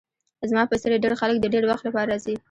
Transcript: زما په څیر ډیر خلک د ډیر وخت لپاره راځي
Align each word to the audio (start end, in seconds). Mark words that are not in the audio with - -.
زما 0.49 0.63
په 0.67 0.75
څیر 0.81 0.93
ډیر 1.03 1.13
خلک 1.21 1.37
د 1.39 1.45
ډیر 1.53 1.63
وخت 1.69 1.83
لپاره 1.85 2.09
راځي 2.11 2.35